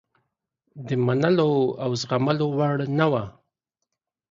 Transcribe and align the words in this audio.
د 0.87 0.89
منلو 1.05 1.51
او 1.83 1.91
زغملو 2.01 2.47
وړ 2.57 2.77
نه 2.97 3.05
وه. 3.11 3.23